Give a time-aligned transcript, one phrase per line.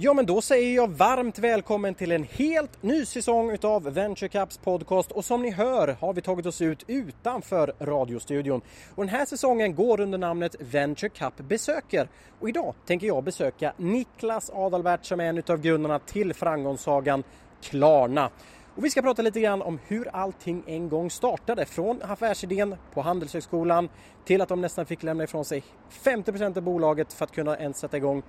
[0.00, 4.58] Ja, men då säger jag varmt välkommen till en helt ny säsong utav Venture Caps
[4.58, 8.60] podcast och som ni hör har vi tagit oss ut utanför radiostudion.
[8.94, 12.08] Och den här säsongen går under namnet Venture Cup besöker
[12.40, 17.24] och idag tänker jag besöka Niklas Adalbert som är en utav grundarna till framgångssagan
[17.62, 18.30] Klarna.
[18.76, 21.64] Och vi ska prata lite grann om hur allting en gång startade.
[21.64, 23.88] Från affärsidén på Handelshögskolan
[24.24, 25.64] till att de nästan fick lämna ifrån sig
[26.02, 28.22] 50% av bolaget för att kunna ens sätta igång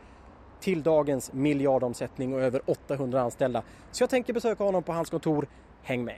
[0.60, 3.64] till dagens miljardomsättning och över 800 anställda.
[3.92, 5.48] Så jag tänker besöka honom på hans kontor.
[5.82, 6.18] Häng med!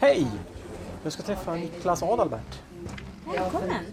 [0.00, 0.26] Hej!
[1.02, 2.60] Jag ska träffa Niklas Adalbert.
[3.34, 3.84] Välkommen!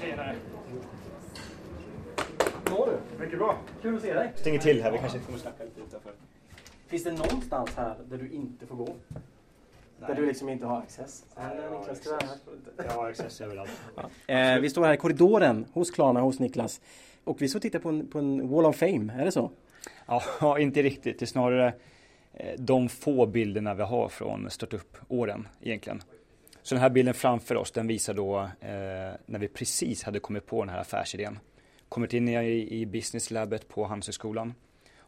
[0.00, 0.36] Tjenare!
[2.64, 3.24] Hur mår du?
[3.24, 3.56] Mycket bra.
[3.82, 4.32] Kul att se dig.
[4.36, 5.63] Stänger till här, vi kanske får snacka lite utanför.
[6.86, 8.88] Finns det någonstans här där du inte får gå?
[10.06, 11.24] Där du liksom inte har access?
[11.36, 11.70] Nej, jag
[12.90, 13.40] har access.
[13.40, 13.70] Jag har överallt.
[14.26, 16.80] Eh, vi står här i korridoren hos Klarna, hos Niklas.
[17.24, 19.50] Och vi och tittar på en, på en Wall of Fame, är det så?
[20.40, 21.18] Ja, inte riktigt.
[21.18, 21.74] Det är snarare
[22.32, 26.02] eh, de få bilderna vi har från startup-åren egentligen.
[26.62, 28.48] Så den här bilden framför oss, den visar då eh,
[29.26, 31.38] när vi precis hade kommit på den här affärsidén.
[31.88, 34.54] Kommit in i, i business labbet på Handelshögskolan.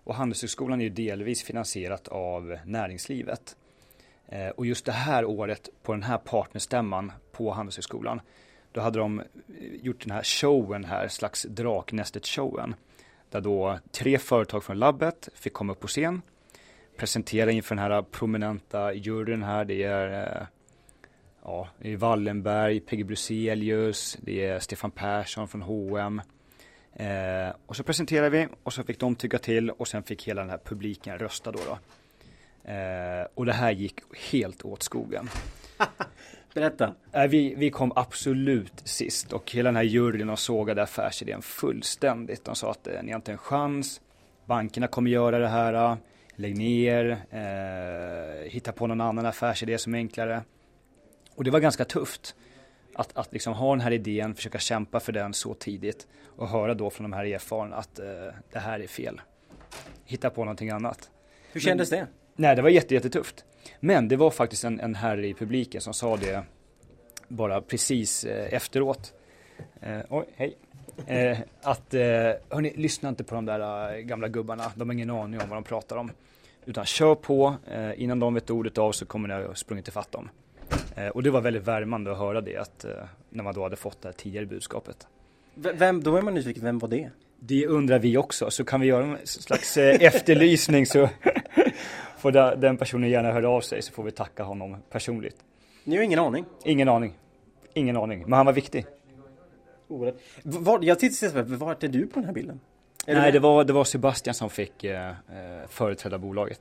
[0.07, 3.57] Och Handelshögskolan är ju delvis finansierat av näringslivet.
[4.29, 8.21] Eh, och just det här året på den här partnerstämman på Handelshögskolan
[8.73, 9.25] då hade de eh,
[9.83, 12.75] gjort den här showen här, slags Draknästet-showen.
[13.31, 16.23] Där då tre företag från labbet fick komma upp på scen,
[16.97, 19.65] presentera inför den här prominenta juryn här.
[19.65, 20.47] Det är, eh,
[21.43, 26.21] ja, det är Wallenberg, PG Bruzelius, det är Stefan Persson från H&M.
[26.99, 30.41] Eh, och så presenterade vi och så fick de tycka till och sen fick hela
[30.41, 31.59] den här publiken rösta då.
[31.67, 31.79] då.
[32.71, 35.29] Eh, och det här gick helt åt skogen.
[36.55, 36.95] Berätta.
[37.13, 42.45] Eh, vi, vi kom absolut sist och hela den här juryn och sågade affärsidén fullständigt.
[42.45, 44.01] De sa att eh, ni har inte en chans,
[44.47, 45.97] bankerna kommer göra det här, eh,
[46.37, 50.43] lägg ner, eh, hitta på någon annan affärsidé som är enklare.
[51.35, 52.35] Och det var ganska tufft
[52.97, 56.75] att, att liksom ha den här idén, försöka kämpa för den så tidigt och höra
[56.75, 58.07] då från de här erfarna att eh,
[58.53, 59.21] det här är fel.
[60.05, 61.11] Hitta på någonting annat.
[61.53, 62.07] Hur kändes det?
[62.37, 63.45] Nej, det var jätte, jättetufft.
[63.81, 66.43] Men det var faktiskt en, en herre i publiken som sa det
[67.29, 69.15] bara precis eh, efteråt.
[69.81, 70.57] Eh, oj, hej.
[71.07, 72.01] Eh, att, eh,
[72.51, 74.73] hörni, lyssna inte på de där eh, gamla gubbarna.
[74.75, 76.11] De har ingen aning om vad de pratar om.
[76.65, 80.13] Utan kör på, eh, innan de vet ordet av så kommer ni ha sprungit ifatt
[80.13, 80.29] dem.
[80.97, 82.91] Eh, och det var väldigt värmande att höra det, att, eh,
[83.31, 85.07] när man då hade fått det här tidigare budskapet.
[85.55, 87.11] Vem, då är man nyfiken, vem var det?
[87.41, 91.09] Det undrar vi också, så kan vi göra en slags eh, efterlysning så
[92.19, 95.37] får den personen gärna höra av sig så får vi tacka honom personligt.
[95.85, 96.45] Ni har ingen aning?
[96.65, 97.15] Ingen aning.
[97.75, 98.87] Ingen aning, men han var viktig.
[100.43, 102.61] Var, jag tittar vart är du på den här bilden?
[103.07, 103.33] Är Nej, med?
[103.33, 105.13] det var, det var Sebastian som fick eh,
[105.69, 106.61] företräda bolaget.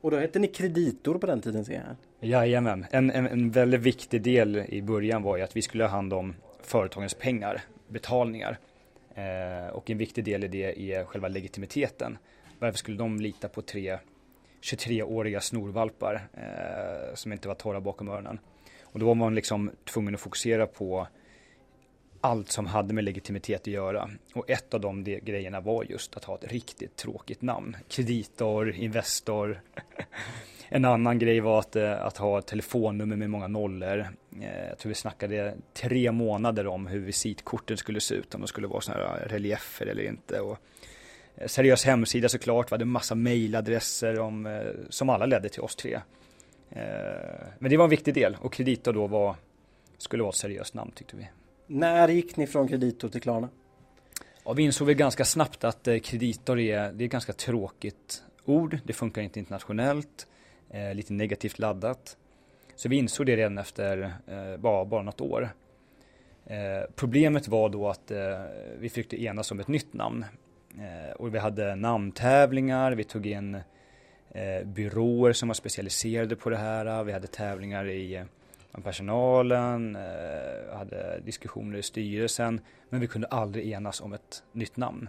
[0.00, 1.96] Och då hette ni Kreditor på den tiden ser jag här.
[2.20, 5.90] Jajamän, en, en, en väldigt viktig del i början var ju att vi skulle ha
[5.90, 8.58] hand om företagens pengar, betalningar.
[9.14, 12.18] Eh, och en viktig del i det är själva legitimiteten.
[12.58, 13.98] Varför skulle de lita på tre
[14.62, 18.38] 23-åriga snorvalpar eh, som inte var torra bakom öronen?
[18.82, 21.08] Och då var man liksom tvungen att fokusera på
[22.26, 24.10] allt som hade med legitimitet att göra.
[24.34, 27.76] Och ett av de grejerna var just att ha ett riktigt tråkigt namn.
[27.88, 29.60] Kreditor, Investor.
[30.68, 34.08] en annan grej var att, eh, att ha ett telefonnummer med många nollor.
[34.40, 38.46] Eh, jag tror vi snackade tre månader om hur visitkorten skulle se ut, om de
[38.46, 40.40] skulle vara sådana här eh, reliefer eller inte.
[40.40, 40.58] Och
[41.46, 46.00] seriös hemsida såklart, vi hade massa mailadresser om, som alla ledde till oss tre.
[47.58, 49.36] Men det var en viktig del och Kreditor då var,
[49.98, 51.28] skulle vara ett seriöst namn tyckte vi.
[51.66, 53.48] När gick ni från Kreditor till Klarna?
[54.44, 58.22] Ja, vi insåg väl ganska snabbt att eh, kreditor är, det är ett ganska tråkigt
[58.44, 58.78] ord.
[58.84, 60.26] Det funkar inte internationellt,
[60.70, 62.16] eh, lite negativt laddat.
[62.76, 65.50] Så vi insåg det redan efter eh, bara, bara något år.
[66.46, 68.18] Eh, problemet var då att eh,
[68.78, 70.24] vi fick enas om ett nytt namn.
[70.78, 73.54] Eh, och vi hade namntävlingar, vi tog in
[74.30, 77.04] eh, byråer som var specialiserade på det här.
[77.04, 78.24] Vi hade tävlingar i
[78.76, 84.76] om personalen, eh, hade diskussioner i styrelsen, men vi kunde aldrig enas om ett nytt
[84.76, 85.08] namn.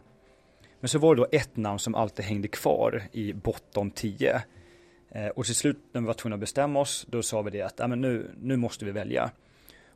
[0.79, 4.41] Men så var det då ett namn som alltid hängde kvar i bottom 10.
[5.09, 7.61] Eh, och till slut när vi var tvungna att bestämma oss, då sa vi det
[7.61, 9.31] att ah, men nu, nu måste vi välja.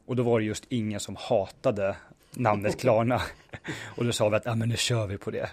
[0.06, 1.96] Och då var det just ingen som hatade
[2.32, 3.22] namnet Klarna.
[3.98, 5.50] och då sa vi att ah, men nu kör vi på det.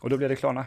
[0.00, 0.66] Och då blev det Klarna.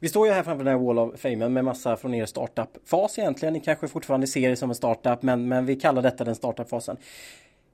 [0.00, 3.18] Vi står ju här framför den här Wall of Fame med massa från er startup-fas
[3.18, 3.52] egentligen.
[3.52, 6.96] Ni kanske fortfarande ser det som en startup men, men vi kallar detta den startup-fasen.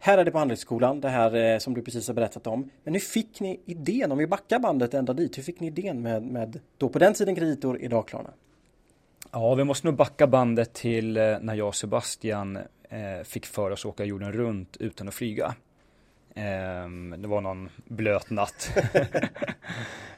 [0.00, 2.71] Här är det på Handelshögskolan, det här eh, som du precis har berättat om.
[2.85, 6.03] Men hur fick ni idén, om vi backar bandet ända dit, hur fick ni idén
[6.03, 8.31] med, med då på den tiden kreditor, idag Klarna?
[9.33, 13.71] Ja, vi måste nog backa bandet till eh, när jag och Sebastian eh, fick för
[13.71, 15.55] oss att åka jorden runt utan att flyga.
[16.38, 16.88] Eh,
[17.19, 18.76] det var någon blöt natt.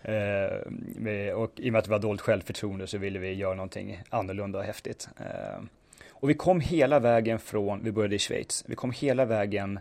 [0.02, 4.02] eh, och i och med att vi har dåligt självförtroende så ville vi göra någonting
[4.10, 5.08] annorlunda och häftigt.
[5.16, 5.62] Eh,
[6.08, 9.80] och vi kom hela vägen från, vi började i Schweiz, vi kom hela vägen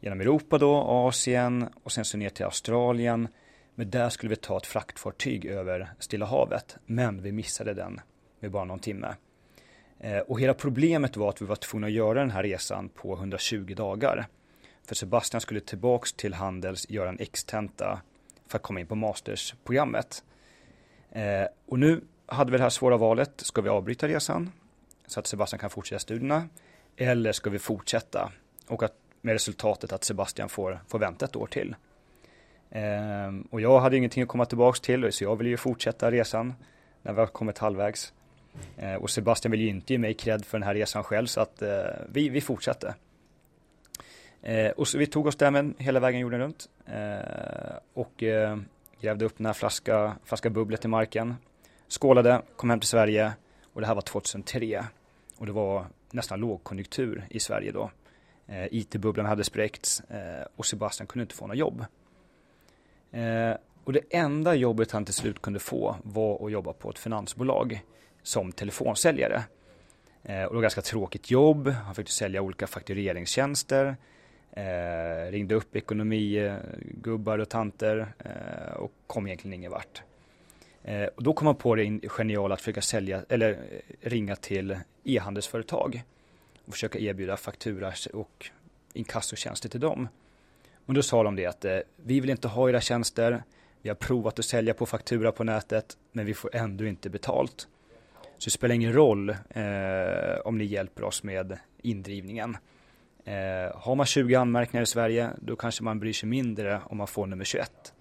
[0.00, 3.28] genom Europa då, Asien och sen så ner till Australien.
[3.74, 8.00] Men där skulle vi ta ett fraktfartyg över Stilla havet, men vi missade den
[8.40, 9.14] med bara någon timme.
[10.26, 13.74] Och hela problemet var att vi var tvungna att göra den här resan på 120
[13.76, 14.26] dagar.
[14.86, 18.00] För Sebastian skulle tillbaks till Handels göra en extenta
[18.46, 20.24] för att komma in på mastersprogrammet.
[21.10, 24.52] Eh, och nu hade vi det här svåra valet, ska vi avbryta resan
[25.06, 26.48] så att Sebastian kan fortsätta studierna
[26.96, 28.32] eller ska vi fortsätta
[28.68, 31.76] och att, med resultatet att Sebastian får, får vänta ett år till.
[32.70, 32.82] Eh,
[33.50, 36.54] och jag hade ingenting att komma tillbaks till så jag ville ju fortsätta resan
[37.02, 38.12] när vi har kommit halvvägs.
[38.76, 41.40] Eh, och Sebastian vill ju inte ge mig cred för den här resan själv så
[41.40, 42.94] att eh, vi, vi fortsatte.
[44.46, 48.58] Eh, och så vi tog oss därmed hela vägen jorden runt eh, och eh,
[49.00, 51.34] grävde upp den här flaska, flaska bubblet i marken.
[51.88, 53.32] Skålade, kom hem till Sverige
[53.72, 54.84] och det här var 2003
[55.38, 57.90] och det var nästan lågkonjunktur i Sverige då.
[58.46, 61.84] Eh, IT-bubblan hade spräckts eh, och Sebastian kunde inte få något jobb.
[63.10, 63.52] Eh,
[63.84, 67.82] och det enda jobbet han till slut kunde få var att jobba på ett finansbolag
[68.22, 69.44] som telefonsäljare.
[70.22, 73.96] Eh, och det var ett ganska tråkigt jobb, han fick sälja olika faktureringstjänster,
[74.56, 80.02] eh, ringde upp ekonomigubbar eh, och tanter eh, och kom egentligen ingen vart.
[80.84, 84.78] Eh, och då kom han på det geniala att försöka sälja, eller eh, ringa till
[85.04, 86.02] e-handelsföretag
[86.66, 88.50] och försöka erbjuda faktura och
[88.92, 90.08] inkassotjänster till dem.
[90.86, 93.42] Men då sa de det att eh, vi vill inte ha era tjänster,
[93.82, 97.68] vi har provat att sälja på faktura på nätet, men vi får ändå inte betalt.
[98.38, 102.56] Så det spelar ingen roll eh, om ni hjälper oss med indrivningen.
[103.26, 107.06] Eh, har man 20 anmärkningar i Sverige, då kanske man bryr sig mindre om man
[107.06, 107.92] får nummer 21.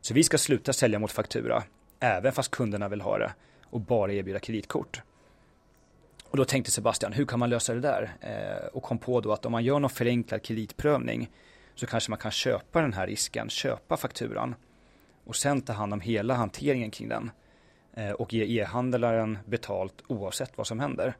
[0.00, 1.62] Så vi ska sluta sälja mot faktura,
[2.00, 3.34] även fast kunderna vill ha det,
[3.64, 5.02] och bara erbjuda kreditkort.
[6.30, 8.16] Och då tänkte Sebastian, hur kan man lösa det där?
[8.20, 11.30] Eh, och kom på då att om man gör någon förenklad kreditprövning
[11.74, 14.54] så kanske man kan köpa den här risken, köpa fakturan
[15.24, 17.30] och sen ta hand om hela hanteringen kring den.
[17.94, 21.16] Eh, och ge e-handlaren betalt oavsett vad som händer.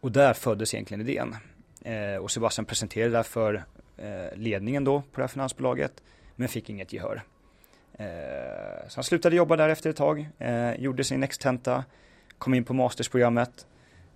[0.00, 1.36] Och där föddes egentligen idén.
[1.84, 3.64] Eh, och Sebastian presenterade det för
[3.96, 6.02] eh, ledningen då på det här finansbolaget
[6.36, 7.22] men fick inget gehör.
[7.92, 11.84] Eh, så han slutade jobba där efter ett tag, eh, gjorde sin extenta,
[12.38, 13.66] kom in på mastersprogrammet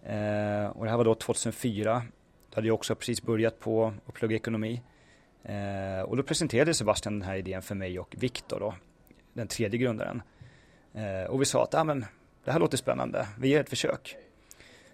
[0.02, 2.02] eh, och det här var då 2004.
[2.50, 4.82] Då hade jag också precis börjat på att plugga ekonomi.
[6.06, 8.74] Och då presenterade Sebastian den här idén för mig och Viktor då,
[9.32, 10.22] den tredje grundaren.
[10.94, 12.04] Eh, och vi sa att ah, men,
[12.44, 14.16] det här låter spännande, vi ger ett försök.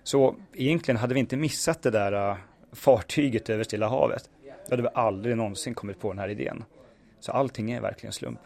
[0.02, 2.36] Så egentligen hade vi inte missat det där
[2.72, 4.30] fartyget över Stilla havet,
[4.66, 6.64] då hade vi aldrig någonsin kommit på den här idén.
[7.20, 8.40] Så allting är verkligen slump.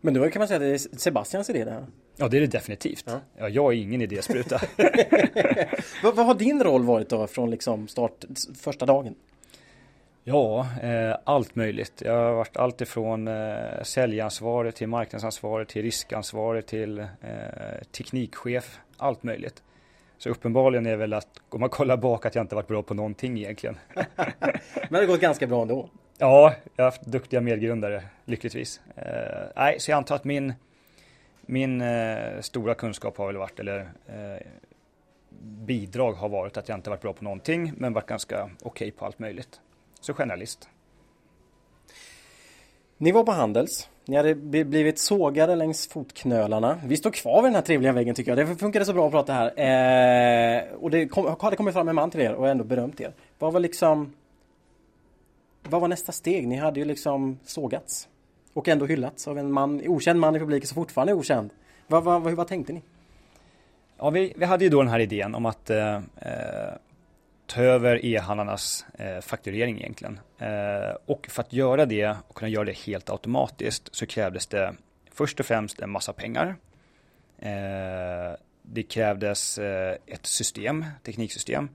[0.00, 1.86] Men då kan man säga att det är Sebastians idé det här?
[2.16, 3.04] Ja det är det definitivt.
[3.06, 3.20] Ja.
[3.36, 4.60] ja jag är ingen idéspruta.
[6.02, 8.24] vad, vad har din roll varit då från liksom start,
[8.60, 9.14] första dagen?
[10.24, 12.02] Ja, eh, allt möjligt.
[12.04, 17.06] Jag har varit allt ifrån eh, säljansvarig till marknadsansvarig till riskansvarig till eh,
[17.92, 18.78] teknikchef.
[18.96, 19.62] Allt möjligt.
[20.18, 22.94] Så uppenbarligen är väl att om man kollar bak att jag inte varit bra på
[22.94, 23.78] någonting egentligen.
[23.94, 25.88] Men det har gått ganska bra ändå.
[26.18, 28.80] Ja, jag har haft duktiga medgrundare lyckligtvis.
[28.96, 30.54] Eh, nej, så jag antar att min,
[31.40, 34.46] min eh, stora kunskap har väl varit, eller eh,
[35.40, 38.90] bidrag har varit att jag inte varit bra på någonting men varit ganska okej okay
[38.90, 39.60] på allt möjligt.
[40.00, 40.68] Så generalist.
[43.00, 43.88] Ni var på Handels.
[44.04, 46.80] Ni hade blivit sågade längs fotknölarna.
[46.84, 48.48] Vi står kvar vid den här trevliga väggen tycker jag.
[48.48, 49.46] Det funkade så bra att prata här.
[49.46, 53.12] Eh, och det kom, hade kommit fram en man till er och ändå berömt er.
[53.38, 54.12] Vad var liksom
[55.62, 56.48] Vad var nästa steg?
[56.48, 58.08] Ni hade ju liksom sågats.
[58.52, 61.50] Och ändå hyllats av en man, okänd man i publiken som fortfarande är okänd.
[61.86, 62.82] Vad, vad, vad, vad tänkte ni?
[63.98, 66.74] Ja, vi, vi hade ju då den här idén om att eh, eh
[67.48, 70.20] ta över e-handlarnas eh, fakturering egentligen.
[70.38, 74.74] Eh, och för att göra det och kunna göra det helt automatiskt så krävdes det
[75.12, 76.56] först och främst en massa pengar.
[77.38, 81.68] Eh, det krävdes eh, ett system, tekniksystem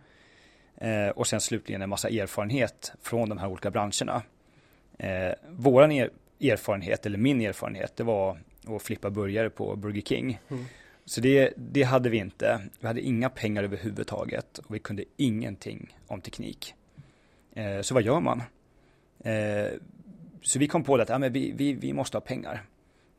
[0.78, 4.22] eh, och sen slutligen en massa erfarenhet från de här olika branscherna.
[4.98, 6.10] Eh, våran er
[6.42, 10.40] erfarenhet, eller min erfarenhet, det var att flippa burgare på Burger King.
[10.50, 10.66] Mm.
[11.06, 12.62] Så det, det hade vi inte.
[12.80, 16.74] Vi hade inga pengar överhuvudtaget och vi kunde ingenting om teknik.
[17.54, 18.44] Eh, så vad gör man?
[19.20, 19.68] Eh,
[20.42, 22.64] så vi kom på att ja, men vi, vi, vi måste ha pengar.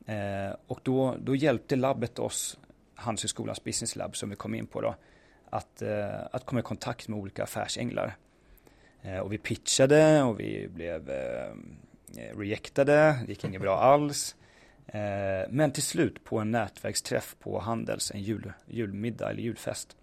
[0.05, 2.57] Eh, och då, då hjälpte labbet oss,
[2.95, 4.95] Handelshögskolans business lab som vi kom in på då,
[5.49, 8.15] att, eh, att komma i kontakt med olika affärsänglar.
[9.01, 11.51] Eh, och vi pitchade och vi blev eh,
[12.17, 14.35] eh rejectade, det gick inget bra alls.
[14.87, 19.97] Eh, men till slut på en nätverksträff på Handels, en jul, julmiddag eller julfest,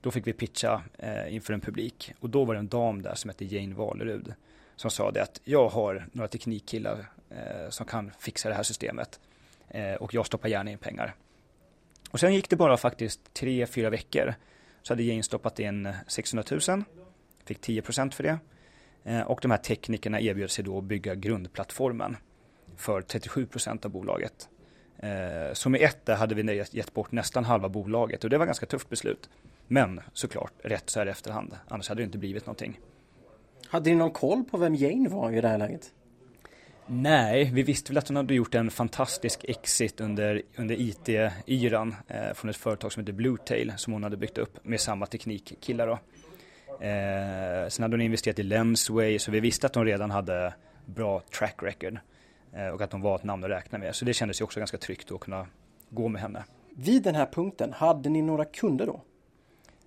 [0.00, 2.14] då fick vi pitcha eh, inför en publik.
[2.20, 4.34] Och då var det en dam där som hette Jane Valerud
[4.80, 9.20] som sa det att jag har några teknikkillar eh, som kan fixa det här systemet
[9.68, 11.14] eh, och jag stoppar gärna in pengar.
[12.10, 14.34] Och sen gick det bara faktiskt tre, fyra veckor
[14.82, 16.84] så hade Jane stoppat in 600 000,
[17.44, 18.38] fick 10 för det.
[19.04, 22.16] Eh, och de här teknikerna erbjöd sig då att bygga grundplattformen
[22.80, 24.48] för 37% av bolaget.
[24.98, 28.46] Eh, så med ett där hade vi gett bort nästan halva bolaget och det var
[28.46, 29.30] ganska tufft beslut.
[29.66, 31.56] Men såklart, rätt så här i efterhand.
[31.68, 32.80] Annars hade det inte blivit någonting.
[33.68, 35.92] Hade ni någon koll på vem Jane var i det här läget?
[36.86, 42.34] Nej, vi visste väl att hon hade gjort en fantastisk exit under, under IT-yran eh,
[42.34, 45.92] från ett företag som heter Bluetail som hon hade byggt upp med samma teknikkillar då.
[46.86, 50.54] Eh, sen hade hon investerat i Lensway så vi visste att hon redan hade
[50.86, 51.98] bra track record
[52.72, 53.94] och att hon var ett namn att räkna med.
[53.94, 55.46] Så det kändes ju också ganska tryggt att kunna
[55.90, 56.44] gå med henne.
[56.76, 59.00] Vid den här punkten, hade ni några kunder då?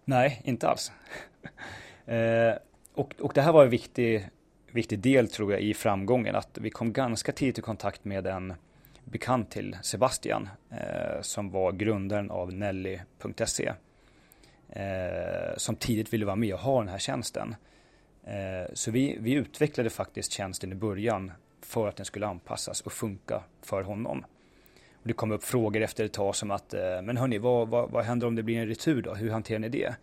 [0.06, 0.92] Nej, inte alls.
[2.06, 2.54] eh,
[2.94, 4.30] och, och det här var en viktig,
[4.72, 8.54] viktig del tror jag i framgången, att vi kom ganska tidigt i kontakt med en
[9.04, 13.74] bekant till Sebastian eh, som var grundaren av Nelly.se.
[14.70, 17.56] Eh, som tidigt ville vara med och ha den här tjänsten.
[18.24, 21.32] Eh, så vi, vi utvecklade faktiskt tjänsten i början
[21.66, 24.26] för att den skulle anpassas och funka för honom.
[25.02, 27.92] Och det kom upp frågor efter ett tag som att, eh, men hörni, vad, vad,
[27.92, 29.14] vad händer om det blir en retur då?
[29.14, 29.96] Hur hanterar ni det?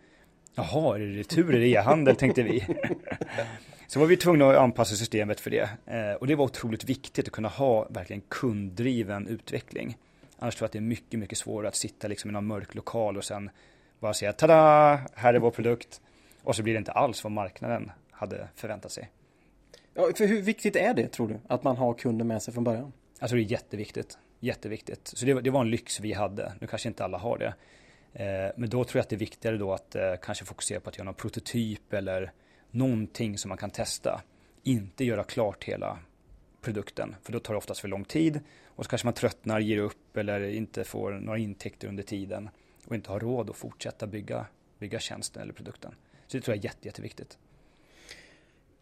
[0.55, 2.67] Jaha, är det returer i e-handel tänkte vi.
[3.87, 5.69] Så var vi tvungna att anpassa systemet för det.
[5.85, 9.97] Eh, och det var otroligt viktigt att kunna ha verkligen kunddriven utveckling.
[10.39, 12.75] Annars tror jag att det är mycket, mycket svårare att sitta liksom i någon mörk
[12.75, 13.49] lokal och sen
[13.99, 14.55] bara säga tada,
[15.15, 16.01] här är vår produkt.
[16.43, 19.09] Och så blir det inte alls vad marknaden hade förväntat sig.
[19.93, 21.39] Ja, för hur viktigt är det tror du?
[21.47, 22.93] Att man har kunder med sig från början?
[23.19, 24.17] Jag tror det är jätteviktigt.
[24.39, 25.07] Jätteviktigt.
[25.07, 26.53] Så det, det var en lyx vi hade.
[26.59, 27.53] Nu kanske inte alla har det.
[28.13, 30.89] Eh, men då tror jag att det är viktigare då att eh, kanske fokusera på
[30.89, 32.31] att göra någon prototyp eller
[32.71, 34.21] någonting som man kan testa.
[34.63, 35.99] Inte göra klart hela
[36.61, 39.77] produkten, för då tar det oftast för lång tid och så kanske man tröttnar, ger
[39.77, 42.49] upp eller inte får några intäkter under tiden
[42.85, 44.45] och inte har råd att fortsätta bygga,
[44.79, 45.95] bygga tjänsten eller produkten.
[46.27, 47.37] Så det tror jag är jätte, jätteviktigt.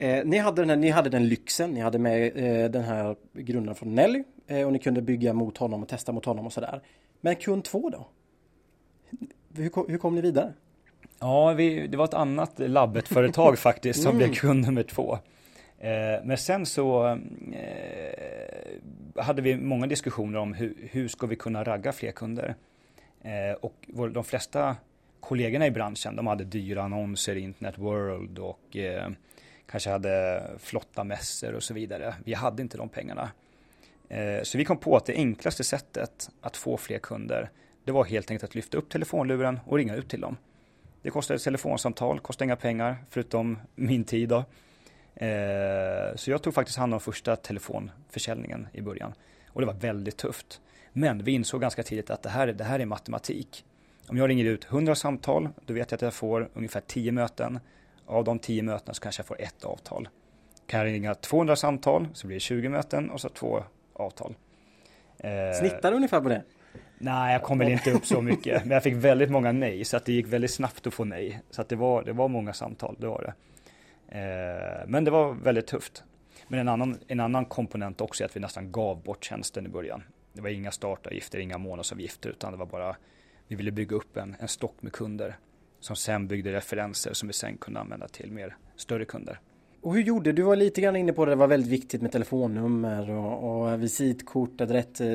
[0.01, 3.15] Eh, ni, hade den här, ni hade den lyxen, ni hade med eh, den här
[3.33, 6.53] grunden från Nelly eh, och ni kunde bygga mot honom och testa mot honom och
[6.53, 6.81] sådär.
[7.21, 8.07] Men kund två då?
[9.55, 10.53] Hur, hur kom ni vidare?
[11.19, 14.17] Ja, vi, det var ett annat labbet-företag faktiskt som mm.
[14.17, 15.17] blev kund nummer två.
[15.77, 17.07] Eh, men sen så
[17.53, 22.55] eh, hade vi många diskussioner om hur, hur ska vi kunna ragga fler kunder.
[23.21, 24.75] Eh, och vår, de flesta
[25.19, 28.77] kollegorna i branschen, de hade dyra annonser i Internet World och
[29.71, 32.15] kanske hade flotta mässor och så vidare.
[32.23, 33.31] Vi hade inte de pengarna.
[34.09, 37.49] Eh, så vi kom på att det enklaste sättet att få fler kunder
[37.89, 40.37] det var helt enkelt att lyfta upp telefonluren och ringa ut till dem.
[41.01, 44.37] Det kostade ett telefonsamtal, kostade inga pengar förutom min tid då.
[45.15, 49.13] Eh, så jag tog faktiskt hand om första telefonförsäljningen i början.
[49.47, 50.61] Och det var väldigt tufft.
[50.93, 53.65] Men vi insåg ganska tidigt att det här, det här är matematik.
[54.07, 57.59] Om jag ringer ut 100 samtal, då vet jag att jag får ungefär 10 möten.
[58.09, 60.09] Av de 10 mötena så kanske jag får ett avtal.
[60.65, 63.63] Kan jag ringa 200 samtal så blir det 20 möten och så två
[63.93, 64.35] avtal.
[65.17, 66.43] Eh, Snittar du ungefär på det?
[66.97, 68.65] Nej, jag kom väl inte upp så mycket.
[68.65, 71.41] Men jag fick väldigt många nej, så att det gick väldigt snabbt att få nej.
[71.49, 73.33] Så att det var, det var många samtal, det var det.
[74.19, 76.03] Eh, men det var väldigt tufft.
[76.47, 79.69] Men en annan, en annan komponent också är att vi nästan gav bort tjänsten i
[79.69, 80.03] början.
[80.33, 82.95] Det var inga startavgifter, inga månadsavgifter, utan det var bara,
[83.47, 85.35] vi ville bygga upp en, en stock med kunder
[85.79, 89.39] som sen byggde referenser som vi sen kunde använda till mer större kunder.
[89.81, 90.41] Och hur gjorde du?
[90.41, 94.61] var lite grann inne på det, det var väldigt viktigt med telefonnummer och, och visitkort,
[94.61, 95.07] rätt eh,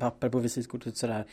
[0.00, 1.24] papper på visitkortet och sådär.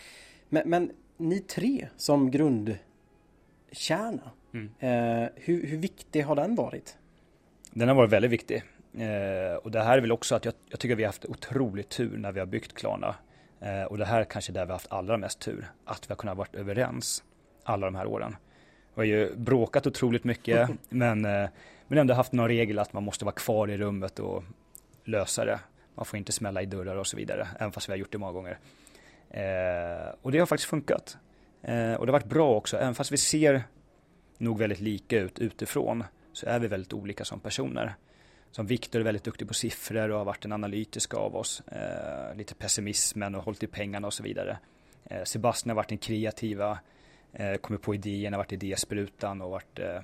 [0.50, 4.70] Men, men ni tre som grundkärna, mm.
[4.80, 6.98] eh, hur, hur viktig har den varit?
[7.72, 8.64] Den har varit väldigt viktig.
[8.94, 11.90] Eh, och det här är väl också att jag, jag, tycker vi har haft otrolig
[11.90, 13.16] tur när vi har byggt Klarna.
[13.60, 15.72] Eh, och det här är kanske där vi har haft allra mest tur.
[15.86, 17.24] Att vi har kunnat varit överens
[17.64, 18.36] alla de här åren.
[19.00, 21.50] Har ju bråkat otroligt mycket men eh,
[21.88, 24.44] men ändå haft någon regel att man måste vara kvar i rummet och
[25.04, 25.60] lösa det.
[25.96, 28.18] Man får inte smälla i dörrar och så vidare, även fast vi har gjort det
[28.18, 28.60] många gånger.
[29.30, 31.18] Eh, och det har faktiskt funkat.
[31.62, 33.64] Eh, och det har varit bra också, även fast vi ser
[34.38, 36.04] nog väldigt lika ut utifrån
[36.34, 37.96] så är vi väldigt olika som personer.
[38.52, 41.62] Som Viktor är väldigt duktig på siffror och har varit en analytisk av oss.
[41.68, 44.58] Eh, lite pessimismen och hållit i pengarna och så vidare.
[45.06, 46.80] Eh, Sebastian har varit den kreativa,
[47.34, 50.02] eh, kommit på idéerna, varit idésprutan och varit eh,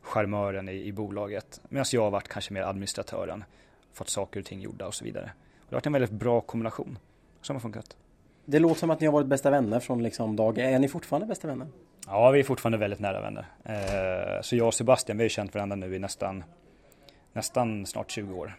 [0.00, 1.60] charmören i, i bolaget.
[1.68, 3.44] Medan jag har varit kanske mer administratören,
[3.92, 5.32] fått saker och ting gjorda och så vidare.
[5.60, 6.98] Och det har varit en väldigt bra kombination
[7.42, 7.96] som har funkat.
[8.44, 11.26] Det låter som att ni har varit bästa vänner från liksom dag Är ni fortfarande
[11.26, 11.66] bästa vänner?
[12.06, 13.46] Ja, vi är fortfarande väldigt nära vänner.
[13.64, 16.44] Eh, så jag och Sebastian, vi har känt varandra nu i nästan,
[17.32, 18.56] nästan snart 20 år.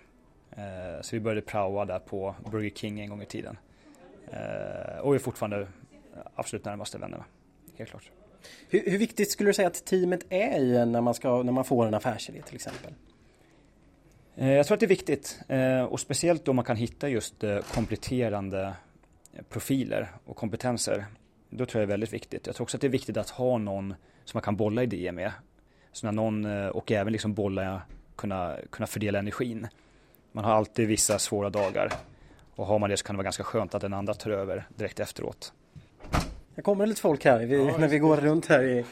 [0.51, 3.57] Eh, så vi började praoa där på Burger King en gång i tiden.
[4.31, 5.67] Eh, och vi är fortfarande
[6.35, 7.25] absolut närmaste vännerna,
[7.79, 8.12] helt klart.
[8.69, 11.65] Hur, hur, viktigt skulle du säga att teamet är i när man, ska, när man
[11.65, 12.93] får en affärsidé till exempel?
[14.36, 15.39] Jag tror att det är viktigt
[15.89, 17.43] och speciellt om man kan hitta just
[17.74, 18.74] kompletterande
[19.50, 21.05] profiler och kompetenser.
[21.50, 22.48] Då tror jag det är väldigt viktigt.
[22.48, 23.95] Jag tror också att det är viktigt att ha någon
[24.25, 25.31] som man kan bolla idéer med.
[25.91, 27.81] Så när någon, eh, och även liksom bolla,
[28.15, 29.67] kunna, kunna fördela energin.
[30.31, 31.93] Man har alltid vissa svåra dagar.
[32.55, 34.67] Och har man det så kan det vara ganska skönt att den andra tar över
[34.75, 35.53] direkt efteråt.
[36.59, 38.85] Det kommer lite folk här vi, ja, när vi går runt här i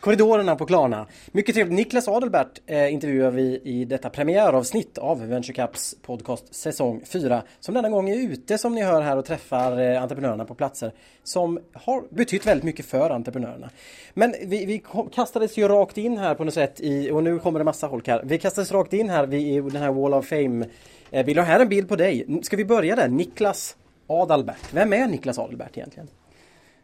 [0.00, 1.06] korridorerna på Klarna.
[1.32, 1.76] Mycket trevligt.
[1.76, 7.42] Niklas Adelbert eh, intervjuar vi i detta premiäravsnitt av Venture Caps podcast säsong 4.
[7.60, 10.92] Som denna gång är ute som ni hör här och träffar eh, entreprenörerna på platser
[11.22, 13.70] som har betytt väldigt mycket för entreprenörerna.
[14.14, 14.82] Men vi, vi
[15.14, 18.08] kastades ju rakt in här på något sätt i, och nu kommer det massa folk
[18.08, 18.22] här.
[18.24, 20.66] Vi kastades rakt in här i den här Wall of Fame.
[21.10, 22.40] Eh, vill ha här en bild på dig.
[22.42, 23.08] Ska vi börja där?
[23.08, 24.72] Niklas Adalbert.
[24.72, 26.08] Vem är Niklas Adalbert egentligen?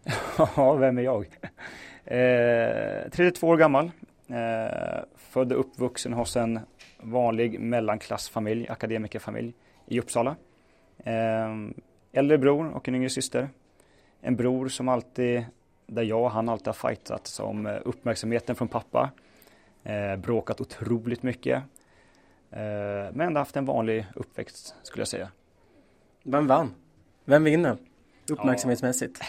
[0.57, 1.27] Ja, vem är jag?
[2.05, 3.91] Eh, 32 år gammal.
[4.29, 6.61] Eh, född och uppvuxen hos en
[6.99, 9.55] vanlig mellanklassfamilj, akademikerfamilj
[9.87, 10.37] i Uppsala.
[11.05, 11.57] Eh,
[12.13, 13.49] äldre bror och en yngre syster.
[14.21, 15.45] En bror som alltid,
[15.87, 19.11] där jag och han alltid har fightat som uppmärksamheten från pappa.
[19.85, 21.63] Eh, bråkat otroligt mycket.
[22.51, 25.29] Eh, men ändå haft en vanlig uppväxt skulle jag säga.
[26.23, 26.75] Vem vann?
[27.25, 27.77] Vem vinner?
[28.31, 29.19] Uppmärksamhetsmässigt?
[29.21, 29.27] Ja.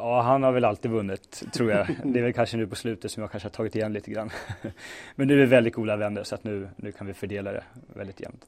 [0.00, 1.86] Ja, han har väl alltid vunnit, tror jag.
[2.04, 4.30] Det är väl kanske nu på slutet som jag kanske har tagit igen lite grann.
[5.14, 7.64] Men nu är vi väldigt goda vänner så att nu, nu kan vi fördela det
[7.94, 8.46] väldigt jämnt.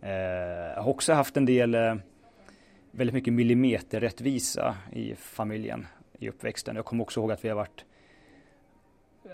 [0.00, 1.94] Eh, jag har också haft en del, eh,
[2.90, 5.86] väldigt mycket millimeterrättvisa i familjen
[6.18, 6.76] i uppväxten.
[6.76, 7.84] Jag kommer också ihåg att vi har varit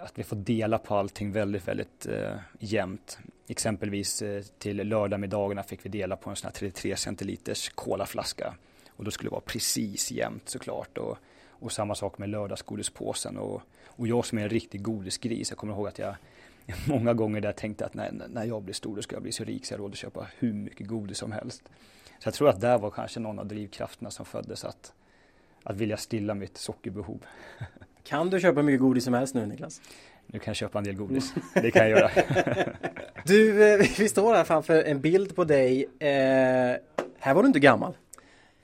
[0.00, 3.18] att vi får dela på allting väldigt, väldigt eh, jämnt.
[3.48, 8.54] Exempelvis eh, till lördagmiddagarna fick vi dela på en sån här 33 centiliters kolaflaska.
[8.90, 10.98] Och då skulle det vara precis jämnt såklart.
[10.98, 11.18] Och
[11.60, 13.38] och samma sak med lördagsgodispåsen.
[13.38, 16.14] Och, och jag som är en riktig godisgris, jag kommer ihåg att jag
[16.88, 19.44] många gånger där tänkte att när, när jag blir stor då ska jag bli så
[19.44, 21.62] rik så jag har råd att köpa hur mycket godis som helst.
[22.18, 24.92] Så jag tror att där var kanske någon av drivkrafterna som föddes att,
[25.62, 27.20] att vilja stilla mitt sockerbehov.
[28.04, 29.80] Kan du köpa mycket godis som helst nu Niklas?
[30.26, 31.34] Nu kan jag köpa en del godis.
[31.54, 32.10] Det kan jag göra.
[33.24, 35.84] du, eh, vi står här framför en bild på dig.
[35.98, 36.08] Eh,
[37.18, 37.94] här var du inte gammal.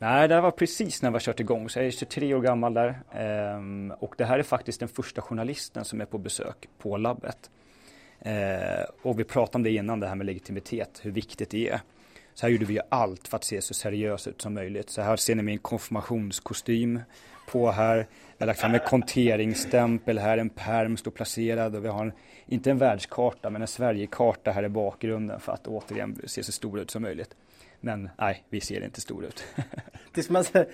[0.03, 2.41] Nej, det här var precis när vi har kört igång, så jag är 23 år
[2.41, 3.03] gammal där.
[3.13, 7.51] Ehm, och det här är faktiskt den första journalisten som är på besök på labbet.
[8.21, 11.81] Ehm, och vi pratade om det innan, det här med legitimitet, hur viktigt det är.
[12.35, 14.91] Så här gjorde vi allt för att se så seriös ut som möjligt.
[14.91, 17.01] Så här ser ni min konfirmationskostym
[17.49, 17.97] på här.
[17.97, 18.07] Jag
[18.39, 22.13] har lagt fram en konteringsstämpel här, en perm står placerad och vi har en,
[22.47, 26.81] inte en världskarta men en Sverigekarta här i bakgrunden för att återigen se så stor
[26.81, 27.37] ut som möjligt.
[27.81, 29.45] Men nej, vi ser inte stor ut.
[30.15, 30.69] det är som säger,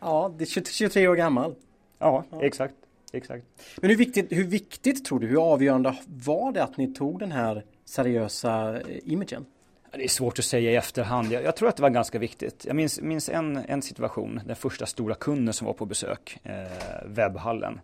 [0.00, 1.54] ja, det är 23 år gammal.
[1.98, 2.74] Ja, ja, exakt.
[3.12, 3.44] Exakt.
[3.76, 7.32] Men hur viktigt, hur viktigt tror du, hur avgörande var det att ni tog den
[7.32, 9.46] här seriösa eh, imagen?
[9.92, 11.32] Det är svårt att säga i efterhand.
[11.32, 12.64] Jag, jag, tror att det var ganska viktigt.
[12.66, 17.06] Jag minns, minns en, en situation, den första stora kunden som var på besök, eh,
[17.06, 17.80] webbhallen.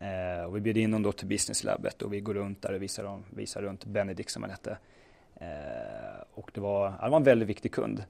[0.00, 2.72] Eh, och vi bjöd in dem då till Business Labbet och vi går runt där
[2.72, 4.78] och visar, dem, visar runt Benedict som han hette.
[5.40, 8.04] Eh, och det var, det var en väldigt viktig kund.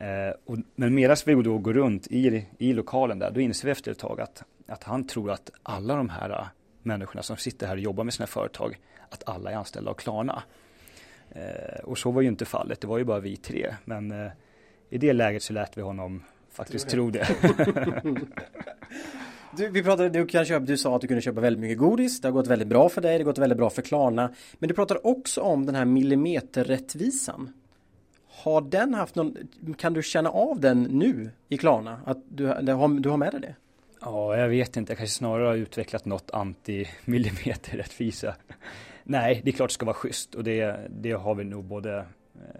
[0.00, 3.72] Eh, och, men medan vi då går runt i, i lokalen där, då inser vi
[3.72, 6.46] efter ett tag att, att han tror att alla de här äh,
[6.82, 10.42] människorna som sitter här och jobbar med sina företag, att alla är anställda av Klarna.
[11.30, 13.74] Eh, och så var ju inte fallet, det var ju bara vi tre.
[13.84, 14.32] Men eh,
[14.90, 17.28] i det läget så lät vi honom faktiskt tro det.
[19.56, 22.20] Du, vi pratade, du, kan köpa, du sa att du kunde köpa väldigt mycket godis.
[22.20, 23.18] Det har gått väldigt bra för dig.
[23.18, 24.34] Det har gått väldigt bra för Klarna.
[24.58, 27.52] Men du pratade också om den här millimeterrättvisan.
[28.28, 29.36] Har den haft någon,
[29.78, 32.00] kan du känna av den nu i Klarna?
[32.04, 33.54] Att du, har, du har med dig det?
[34.00, 34.92] Ja, jag vet inte.
[34.92, 38.34] Jag kanske snarare har utvecklat något anti-millimeterrättvisa.
[39.04, 41.98] Nej, det är klart det ska vara schysst och det, det har vi nog både
[41.98, 42.04] eh,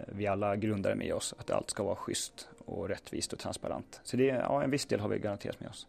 [0.07, 3.99] vi alla grundare med oss, att allt ska vara schysst och rättvist och transparent.
[4.03, 5.87] Så det, ja, en viss del har vi garanterat med oss.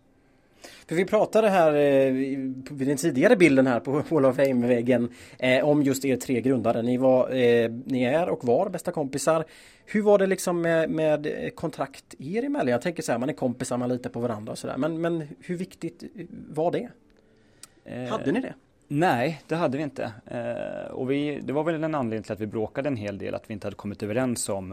[0.87, 2.13] För vi pratade här eh,
[2.71, 6.83] vid den tidigare bilden här på Wall of Fame-väggen eh, om just er tre grundare.
[6.83, 9.45] Ni, var, eh, ni är och var bästa kompisar.
[9.85, 12.69] Hur var det liksom med, med kontrakt er emellan?
[12.69, 14.77] Jag tänker så här, man är kompisar, man litar på varandra och sådär.
[14.77, 16.05] Men, men hur viktigt
[16.49, 16.89] var det?
[17.85, 18.55] Eh, hade ni det?
[18.89, 20.13] Nej, det hade vi inte.
[20.27, 23.35] Eh, och vi, det var väl en anledning till att vi bråkade en hel del,
[23.35, 24.73] att vi inte hade kommit överens om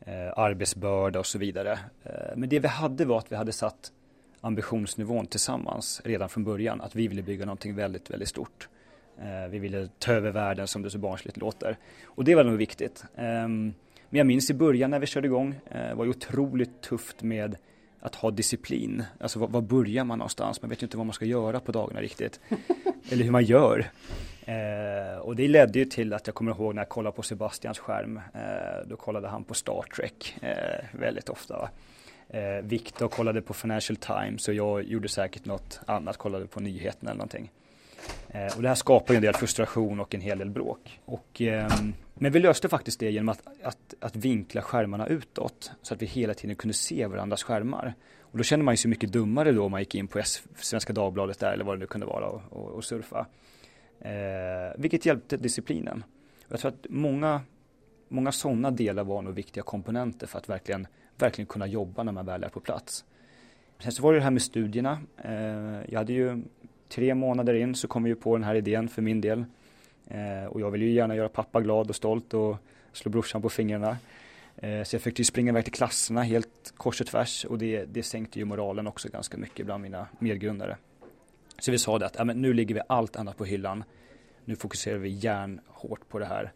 [0.00, 1.78] eh, arbetsbörda och så vidare.
[2.04, 3.92] Eh, men det vi hade var att vi hade satt
[4.40, 6.80] ambitionsnivån tillsammans redan från början.
[6.80, 8.68] Att vi ville bygga någonting väldigt, väldigt stort.
[9.18, 11.76] Eh, vi ville ta över världen som det så barnsligt låter.
[12.04, 13.04] Och det var nog viktigt.
[13.16, 13.74] Ehm,
[14.10, 17.56] men jag minns i början när vi körde igång, det var ju otroligt tufft med
[18.00, 19.04] att ha disciplin.
[19.20, 20.62] Alltså var, var, börjar man någonstans?
[20.62, 22.40] Man vet ju inte vad man ska göra på dagarna riktigt.
[23.10, 23.90] Eller hur man gör.
[24.40, 27.78] Eh, och det ledde ju till att jag kommer ihåg när jag kollade på Sebastians
[27.78, 28.16] skärm.
[28.16, 31.70] Eh, då kollade han på Star Trek eh, väldigt ofta.
[32.30, 37.10] Eh, Viktor kollade på Financial Times och jag gjorde säkert något annat, kollade på nyheterna
[37.10, 37.50] eller någonting.
[38.28, 41.00] Eh, och det här skapar ju en del frustration och en hel del bråk.
[41.04, 41.72] Och, eh,
[42.14, 46.06] men vi löste faktiskt det genom att, att, att, vinkla skärmarna utåt så att vi
[46.06, 47.94] hela tiden kunde se varandras skärmar.
[48.20, 50.22] Och då kände man sig mycket dummare då om man gick in på
[50.56, 53.26] Svenska Dagbladet där eller vad det nu kunde vara och, och, och surfa.
[54.00, 56.04] Eh, vilket hjälpte disciplinen.
[56.48, 57.40] Jag tror att många,
[58.08, 60.86] många sådana delar var nog viktiga komponenter för att verkligen,
[61.22, 63.04] verkligen kunna jobba när man väl är på plats.
[63.78, 64.98] Sen så var det det här med studierna.
[65.16, 66.42] Eh, jag hade ju
[66.88, 69.44] tre månader in så kom vi ju på den här idén för min del.
[70.06, 72.56] Eh, och jag vill ju gärna göra pappa glad och stolt och
[72.92, 73.96] slå brorsan på fingrarna.
[74.56, 77.84] Eh, så jag fick ju springa iväg till klasserna helt kors och tvärs och det,
[77.84, 80.76] det sänkte ju moralen också ganska mycket bland mina medgrundare.
[81.58, 83.84] Så vi sa det att ja, men nu ligger vi allt annat på hyllan.
[84.44, 86.52] Nu fokuserar vi järnhårt på det här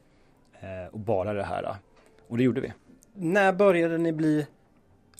[0.90, 1.76] och bara det här.
[2.28, 2.72] Och det gjorde vi.
[3.14, 4.46] När började ni bli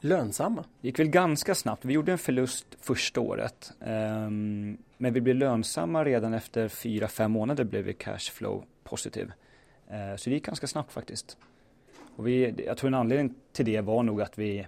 [0.01, 0.65] lönsamma?
[0.81, 1.85] Det gick väl ganska snabbt.
[1.85, 3.73] Vi gjorde en förlust första året.
[3.81, 9.33] Um, men vi blev lönsamma redan efter fyra fem månader blev vi cashflow positiv.
[9.91, 11.37] Uh, eh, så det gick ganska snabbt faktiskt.
[12.17, 14.67] Och vi, jag tror en anledning till det var nog att vi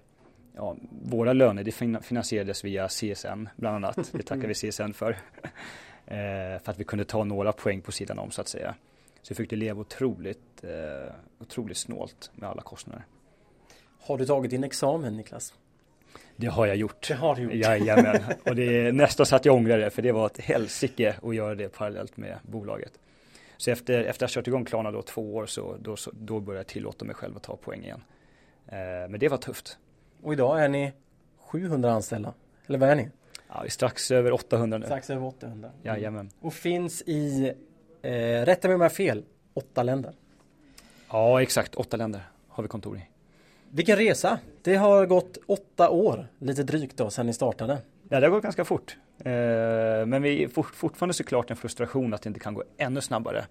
[0.57, 1.73] Ja, våra löner det
[2.05, 4.13] finansierades via CSN bland annat.
[4.13, 5.11] Det tackar vi CSN för.
[5.11, 5.17] uh,
[6.63, 8.75] för att vi kunde ta några poäng på sidan om så att säga.
[9.25, 13.05] Så vi fick det leva otroligt, eh, otroligt snålt med alla kostnader.
[14.07, 15.55] Har du tagit din examen Niklas?
[16.37, 17.09] Det har jag gjort.
[17.09, 17.55] Det har du gjort.
[17.55, 18.23] Jajamän.
[18.45, 21.35] Och det är nästan så att jag ångrar det för det var ett helsike att
[21.35, 22.93] göra det parallellt med bolaget.
[23.57, 26.41] Så efter, efter att ha kört igång Klarna då två år så då, så då
[26.41, 28.03] började jag tillåta mig själv att ta poäng igen.
[28.67, 28.77] Eh,
[29.09, 29.79] men det var tufft.
[30.23, 30.93] Och idag är ni
[31.39, 32.35] 700 anställda.
[32.67, 33.09] Eller vad är ni?
[33.49, 34.87] Ja, vi är strax över 800 nu.
[34.87, 35.69] Strax över 800.
[35.69, 35.81] Mm.
[35.83, 36.31] Jajamän.
[36.41, 37.53] Och finns i,
[38.03, 38.11] eh,
[38.45, 40.15] rätta mig om jag har fel, åtta länder.
[41.11, 41.75] Ja, exakt.
[41.75, 43.14] Åtta länder har vi kontor i.
[43.77, 44.39] Vilken resa!
[44.63, 47.79] Det har gått åtta år, lite drygt då, sedan ni startade.
[48.09, 48.97] Ja, det har gått ganska fort.
[49.19, 49.33] Eh,
[50.07, 53.45] men vi är fortfarande såklart en frustration att det inte kan gå ännu snabbare.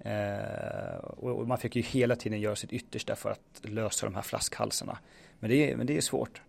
[0.00, 4.22] Eh, och man fick ju hela tiden göra sitt yttersta för att lösa de här
[4.22, 4.98] flaskhalsarna.
[5.40, 6.42] Men det är, men det är svårt.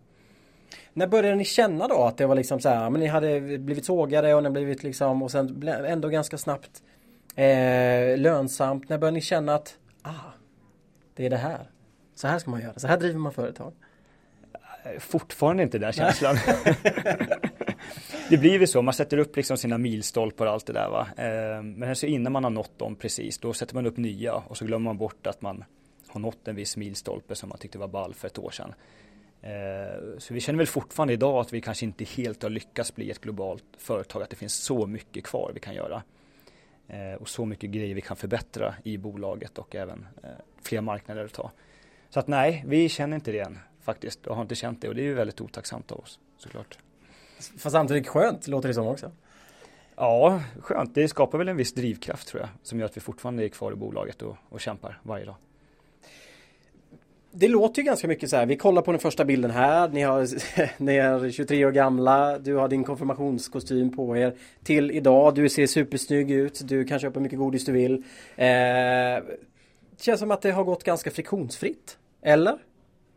[0.92, 3.84] När började ni känna då att det var liksom så här, men ni hade blivit
[3.84, 6.82] sågade och ni blivit liksom och sen ändå ganska snabbt
[7.34, 8.88] eh, lönsamt.
[8.88, 10.32] När började ni känna att, ah,
[11.14, 11.69] det är det här?
[12.20, 13.72] Så här ska man göra, så här driver man företag.
[14.98, 16.36] Fortfarande inte den känslan.
[18.30, 21.08] det blir ju så, man sätter upp liksom sina milstolpar och allt det där va.
[21.16, 24.56] Eh, men så innan man har nått dem precis, då sätter man upp nya och
[24.56, 25.64] så glömmer man bort att man
[26.06, 28.74] har nått en viss milstolpe som man tyckte var ball för ett år sedan.
[29.42, 33.10] Eh, så vi känner väl fortfarande idag att vi kanske inte helt har lyckats bli
[33.10, 36.02] ett globalt företag, att det finns så mycket kvar vi kan göra.
[36.88, 40.06] Eh, och så mycket grejer vi kan förbättra i bolaget och även
[40.62, 41.50] fler marknader att ta.
[42.10, 44.94] Så att nej, vi känner inte det än faktiskt och har inte känt det och
[44.94, 46.78] det är ju väldigt otacksamt av oss såklart.
[47.58, 49.10] Fast samtidigt skönt låter det som också.
[49.96, 50.94] Ja, skönt.
[50.94, 53.72] Det skapar väl en viss drivkraft tror jag som gör att vi fortfarande är kvar
[53.72, 55.34] i bolaget och, och kämpar varje dag.
[57.32, 58.46] Det låter ju ganska mycket så här.
[58.46, 59.88] Vi kollar på den första bilden här.
[59.88, 60.28] Ni, har,
[60.82, 62.38] ni är 23 år gamla.
[62.38, 64.34] Du har din konfirmationskostym på er.
[64.62, 65.34] Till idag.
[65.34, 66.60] Du ser supersnygg ut.
[66.64, 68.04] Du kan köpa mycket godis du vill.
[68.36, 69.24] Eh,
[70.00, 71.98] känns som att det har gått ganska friktionsfritt.
[72.22, 72.58] Eller?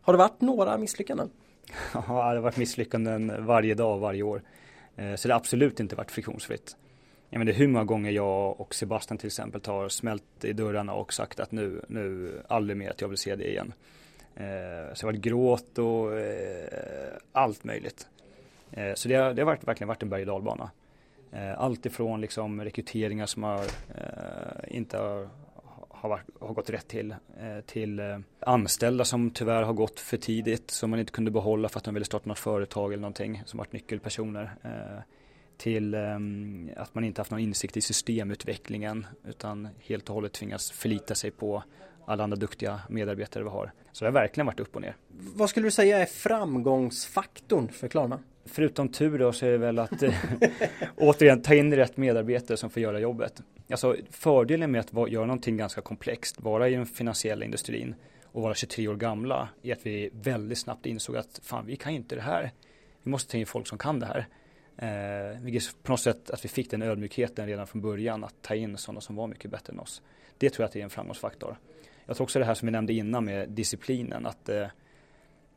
[0.02, 1.30] Har det varit några misslyckanden?
[1.94, 4.42] Ja, det har varit misslyckanden varje dag, varje år.
[4.96, 6.76] Eh, så det har absolut inte varit friktionsfritt.
[7.30, 11.12] Jag menar hur många gånger jag och Sebastian till exempel har smält i dörrarna och
[11.12, 13.72] sagt att nu, nu aldrig mer att jag vill se det igen.
[14.36, 14.42] Eh,
[14.94, 18.08] så det har varit gråt och eh, allt möjligt.
[18.94, 20.70] Så det har, det har varit, verkligen varit en berg och dalbana.
[21.56, 23.64] Allt ifrån liksom rekryteringar som har,
[24.68, 25.28] inte har
[26.04, 27.10] har, varit, har gått rätt till.
[27.10, 31.68] Eh, till eh, anställda som tyvärr har gått för tidigt som man inte kunde behålla
[31.68, 34.54] för att de ville starta något företag eller någonting som varit nyckelpersoner.
[34.62, 35.02] Eh,
[35.56, 35.94] till
[36.76, 41.30] att man inte haft någon insikt i systemutvecklingen utan helt och hållet tvingas förlita sig
[41.30, 41.62] på
[42.06, 43.72] alla andra duktiga medarbetare vi har.
[43.92, 44.96] Så det har verkligen varit upp och ner.
[45.34, 48.20] Vad skulle du säga är framgångsfaktorn för Klarna?
[48.44, 50.02] Förutom tur då så är det väl att
[50.96, 53.42] återigen ta in rätt medarbetare som får göra jobbet.
[53.70, 58.54] Alltså fördelen med att göra någonting ganska komplext, vara i den finansiella industrin och vara
[58.54, 62.22] 23 år gamla är att vi väldigt snabbt insåg att fan vi kan inte det
[62.22, 62.52] här.
[63.02, 64.26] Vi måste ta in folk som kan det här.
[64.76, 68.54] Eh, vilket på något sätt att vi fick den ödmjukheten redan från början att ta
[68.54, 70.02] in sådana som var mycket bättre än oss.
[70.38, 71.56] Det tror jag att det är en framgångsfaktor.
[72.06, 74.66] Jag tror också det här som vi nämnde innan med disciplinen att eh,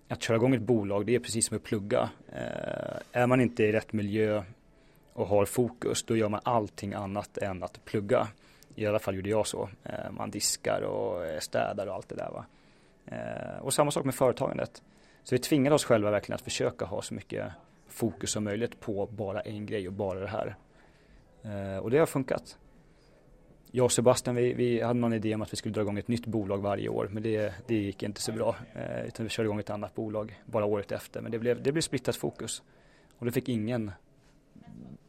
[0.07, 2.09] att köra igång ett bolag det är precis som att plugga.
[2.33, 4.43] Eh, är man inte i rätt miljö
[5.17, 8.27] och har fokus då gör man allting annat än att plugga.
[8.75, 9.69] I alla fall gjorde jag så.
[9.83, 12.45] Eh, man diskar och eh, städar och allt det där va.
[13.05, 14.83] Eh, och samma sak med företagandet.
[15.23, 17.51] Så vi tvingade oss själva verkligen att försöka ha så mycket
[17.87, 20.55] fokus som möjligt på bara en grej och bara det här.
[21.81, 22.57] Och det har funkat.
[23.71, 26.07] Jag och Sebastian vi, vi, hade någon idé om att vi skulle dra igång ett
[26.07, 28.55] nytt bolag varje år men det, det gick inte så bra.
[29.05, 31.81] Utan vi körde igång ett annat bolag bara året efter men det blev, det blev
[31.81, 32.63] splittat fokus.
[33.17, 33.91] Och det fick ingen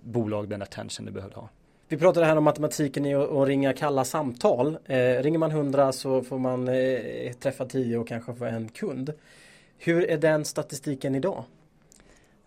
[0.03, 1.49] bolag den attention det behövde ha.
[1.89, 4.79] Vi pratade här om matematiken i att ringa kalla samtal.
[4.87, 9.13] Eh, ringer man 100 så får man eh, träffa 10 och kanske få en kund.
[9.79, 11.45] Hur är den statistiken idag?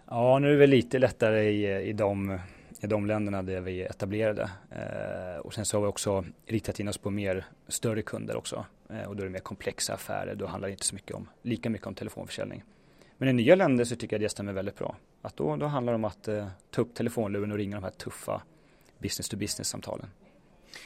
[0.08, 2.40] Ja, nu är det väl lite lättare i, i, de,
[2.82, 4.50] i de länderna där vi är etablerade.
[4.70, 8.66] Eh, och sen så har vi också riktat in oss på mer större kunder också.
[8.90, 10.36] Eh, och då är det mer komplexa affärer.
[10.36, 12.64] Då handlar det inte så mycket om, lika mycket om telefonförsäljning.
[13.22, 14.96] Men i nya länder så tycker jag det stämmer väldigt bra.
[15.22, 17.92] Att då, då handlar det om att eh, ta upp telefonluren och ringa de här
[17.92, 18.42] tuffa
[19.00, 20.08] business to business samtalen.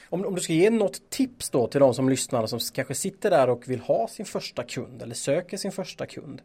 [0.10, 3.30] Om, om, du ska ge något tips då till de som lyssnar som kanske sitter
[3.30, 6.42] där och vill ha sin första kund eller söker sin första kund.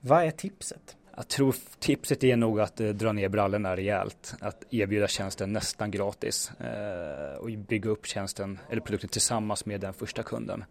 [0.00, 0.96] Vad är tipset?
[1.16, 4.34] Jag tror tipset är nog att eh, dra ner brallorna rejält.
[4.40, 9.94] Att erbjuda tjänsten nästan gratis eh, och bygga upp tjänsten eller produkten tillsammans med den
[9.94, 10.64] första kunden.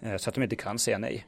[0.00, 1.26] Eh, så att de inte kan säga nej.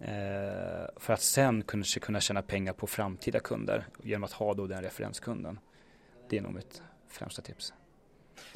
[0.00, 4.66] Eh, för att sen kanske kunna tjäna pengar på framtida kunder genom att ha då
[4.66, 5.58] den referenskunden.
[6.28, 7.72] Det är nog mitt främsta tips.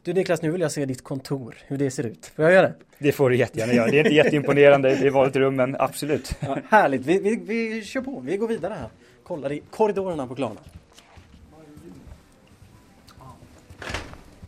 [0.03, 2.27] Du Niklas, nu vill jag se ditt kontor, hur det ser ut.
[2.27, 2.75] Får jag göra det?
[2.99, 3.91] Det får du jättegärna göra.
[3.91, 6.37] Det är inte jätteimponerande, är vanligt rum, men absolut.
[6.41, 8.89] Ja, härligt, vi, vi, vi kör på, vi går vidare här.
[9.23, 10.61] Kollar i korridorerna på Klarna.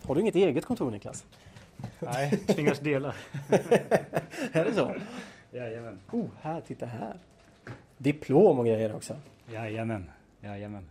[0.03, 1.25] Har du inget eget kontor Niklas?
[1.99, 3.15] Nej, tvingas dela.
[4.53, 4.95] är det så?
[5.57, 5.99] Jajamän.
[6.12, 7.16] Oh, här, titta här.
[7.99, 9.16] Diplom och grejer också.
[9.53, 10.87] Jajamän, jajamän.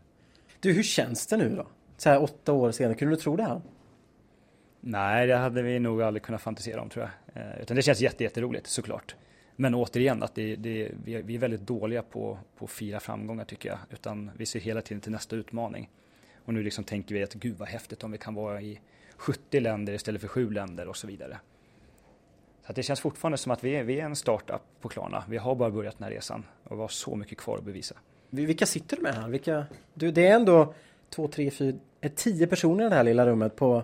[0.60, 1.68] Du, hur känns det nu då?
[1.98, 3.62] Så här åtta år senare, kunde du tro det här?
[4.80, 7.44] Nej, det hade vi nog aldrig kunnat fantisera om tror jag.
[7.44, 9.16] Eh, utan det känns jätteroligt såklart.
[9.56, 13.70] Men återigen, att det, det, vi är väldigt dåliga på, på att fira framgångar tycker
[13.70, 13.80] jag.
[13.90, 15.90] Utan vi ser hela tiden till nästa utmaning.
[16.46, 18.80] Och nu liksom tänker vi att gud vad häftigt om vi kan vara i
[19.18, 21.40] 70 länder istället för 7 länder och så vidare.
[22.68, 25.24] Så det känns fortfarande som att vi är, vi är en startup på Klarna.
[25.30, 27.96] Vi har bara börjat den här resan och vi har så mycket kvar att bevisa.
[28.30, 29.30] Vilka sitter du med här?
[29.30, 30.74] Vilka, du, det är ändå
[31.10, 31.78] två, tre, fyra,
[32.16, 33.84] tio personer i det här lilla rummet på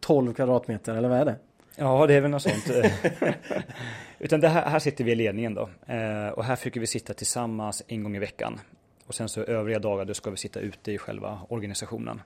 [0.00, 1.36] 12 kvadratmeter eller vad är det?
[1.76, 2.70] Ja, det är väl något sånt.
[4.18, 5.68] Utan det här, här sitter vi i ledningen då.
[5.86, 8.60] Eh, och här försöker vi sitta tillsammans en gång i veckan.
[9.06, 12.22] Och sen så övriga dagar då ska vi sitta ute i själva organisationen.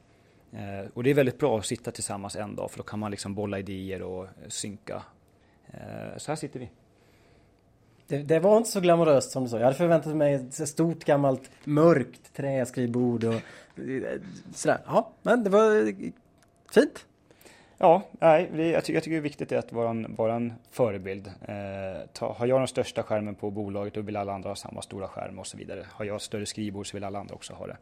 [0.52, 3.10] Eh, och det är väldigt bra att sitta tillsammans en dag för då kan man
[3.10, 5.02] liksom bolla idéer och synka.
[5.72, 6.70] Eh, så här sitter vi.
[8.06, 9.56] Det, det, var inte så glamoröst som du sa.
[9.56, 13.40] Jag hade förväntat mig ett stort gammalt mörkt träskrivbord och
[14.54, 14.78] sådär.
[14.86, 15.92] Ja, men det var
[16.72, 17.06] fint.
[17.82, 21.26] Ja, nej, jag, tycker, jag tycker det är viktigt att vara en, vara en förebild.
[21.26, 24.82] Eh, ta, har jag den största skärmen på bolaget då vill alla andra ha samma
[24.82, 25.86] stora skärm och så vidare.
[25.90, 27.76] Har jag större skrivbord så vill alla andra också ha det.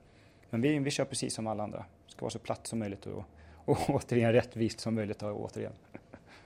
[0.51, 1.79] Men vi, vi kör precis som alla andra.
[1.79, 3.25] Det ska vara så platt som möjligt och,
[3.65, 5.23] och återigen rättvist som möjligt.
[5.23, 5.73] Och, återigen.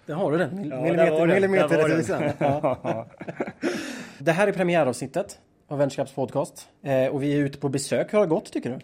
[0.07, 2.23] Där har du den, Mil ja, millimeter, millimeterrättvisan.
[2.39, 3.07] Ja.
[4.19, 5.39] det här är premiäravsnittet
[5.69, 8.13] av Venturecaps podcast eh, och vi är ute på besök.
[8.13, 8.79] Hur har det gått tycker du?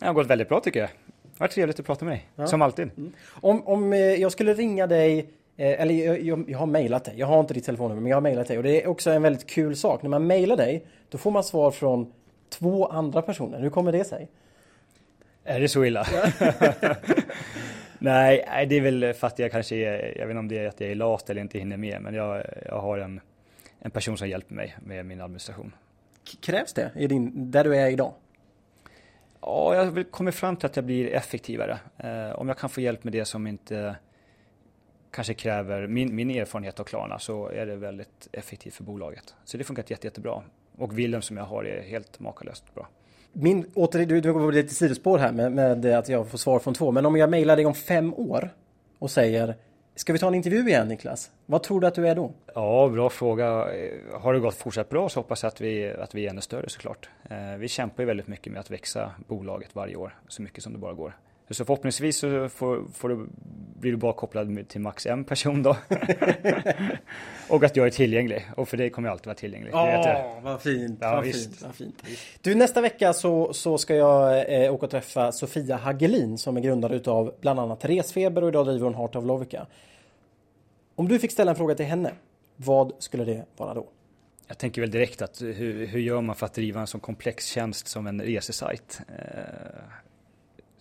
[0.00, 0.88] Det har gått väldigt bra tycker jag.
[0.88, 2.46] Det var trevligt att prata med dig, ja.
[2.46, 2.90] som alltid.
[2.96, 3.12] Mm.
[3.30, 5.18] Om, om eh, jag skulle ringa dig,
[5.56, 8.16] eh, eller jag, jag, jag har mejlat dig, jag har inte ditt telefonnummer, men jag
[8.16, 10.02] har mejlat dig och det är också en väldigt kul sak.
[10.02, 12.12] När man mejlar dig, då får man svar från
[12.48, 13.60] två andra personer.
[13.60, 14.28] Hur kommer det sig?
[15.44, 16.06] Är det så illa?
[18.04, 20.68] nej, det är väl för att jag kanske är, jag vet inte om det är
[20.68, 23.20] att jag är lat eller inte hinner med, men jag, jag har en,
[23.78, 25.74] en person som hjälper mig med min administration.
[26.40, 28.14] Krävs det i din, där du är idag?
[29.40, 31.78] Ja, jag har kommit fram till att jag blir effektivare.
[31.98, 33.96] Eh, om jag kan få hjälp med det som inte
[35.10, 39.34] kanske kräver min, min erfarenhet av Klarna så är det väldigt effektivt för bolaget.
[39.44, 40.42] Så det funkar jätte, jättebra.
[40.78, 42.88] Och Willem som jag har är helt makalöst bra.
[43.36, 46.74] Min, åter, du, du går lite sidospår här med, med att jag får svar från
[46.74, 46.92] två.
[46.92, 48.50] Men om jag mejlar dig om fem år
[48.98, 49.54] och säger
[49.96, 51.30] Ska vi ta en intervju igen Niklas?
[51.46, 52.32] Vad tror du att du är då?
[52.54, 53.46] Ja, bra fråga.
[53.46, 56.40] Eh, har det gått fortsatt bra så hoppas jag att vi, att vi är ännu
[56.40, 57.08] större såklart.
[57.30, 60.72] Eh, vi kämpar ju väldigt mycket med att växa bolaget varje år, så mycket som
[60.72, 61.16] det bara går.
[61.50, 63.26] Så förhoppningsvis så får, får du,
[63.80, 65.76] blir du bara kopplad till max en person då.
[67.48, 68.46] och att jag är tillgänglig.
[68.56, 69.70] Och för det kommer jag alltid vara tillgänglig.
[69.72, 70.98] Ja, vad fint.
[71.02, 72.02] Ja, vad, fint vad fint.
[72.42, 76.60] Du, nästa vecka så, så ska jag eh, åka och träffa Sofia Hagelin som är
[76.60, 79.66] grundare utav bland annat Resfeber och idag driver hon Heart of Lovica.
[80.94, 82.12] Om du fick ställa en fråga till henne,
[82.56, 83.86] vad skulle det vara då?
[84.46, 87.46] Jag tänker väl direkt att hur, hur gör man för att driva en så komplex
[87.46, 89.00] tjänst som en resesajt?
[89.08, 90.03] Eh,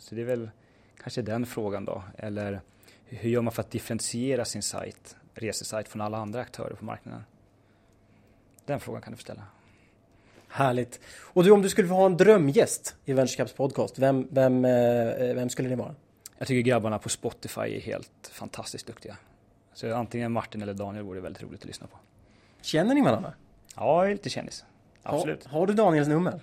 [0.03, 0.49] så det är väl
[0.97, 2.03] kanske den frågan då.
[2.17, 2.61] Eller
[3.05, 7.23] hur gör man för att differentiera sin sajt, resesajt från alla andra aktörer på marknaden?
[8.65, 9.43] Den frågan kan du ställa.
[10.47, 10.99] Härligt.
[11.19, 15.35] Och du, om du skulle få ha en drömgäst i Venturecaps podcast, vem, vem, eh,
[15.35, 15.95] vem skulle det vara?
[16.37, 19.17] Jag tycker grabbarna på Spotify är helt fantastiskt duktiga.
[19.73, 21.97] Så antingen Martin eller Daniel vore väldigt roligt att lyssna på.
[22.61, 23.33] Känner ni varandra?
[23.75, 24.65] Ja, jag är lite kändis.
[25.03, 25.45] Absolut.
[25.45, 26.39] Har, har du Daniels nummer?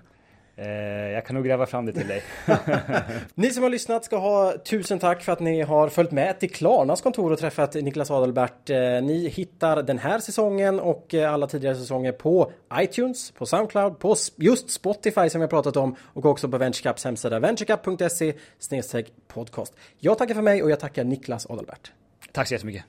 [0.57, 0.69] Eh,
[1.13, 2.23] jag kan nog gräva fram det till dig.
[3.35, 6.51] ni som har lyssnat ska ha tusen tack för att ni har följt med till
[6.51, 8.71] Klarnas kontor och träffat Niklas Adelbert.
[8.71, 13.99] Eh, ni hittar den här säsongen och eh, alla tidigare säsonger på iTunes, på Soundcloud,
[13.99, 18.35] på just Spotify som vi har pratat om och också på VentureCaps hemsida venturecup.se
[19.29, 19.75] podcast.
[19.99, 21.93] Jag tackar för mig och jag tackar Niklas Adelbert.
[22.33, 22.85] Tack så jättemycket.